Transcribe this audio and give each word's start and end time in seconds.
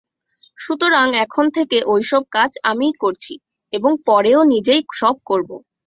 সুতরাং 0.57 1.07
এখন 1.25 1.45
থেকে 1.57 1.77
ঐ-সব 1.87 2.23
কাজ 2.31 2.51
আমিই 2.63 2.95
করছি 3.01 3.33
এবং 3.73 3.91
পরেও 4.07 4.41
নিজেই 4.53 4.81
সব 4.91 5.15
করব। 5.25 5.49